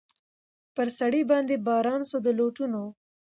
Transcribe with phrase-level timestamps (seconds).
[0.75, 2.81] پر سړي باندي باران سو د لوټونو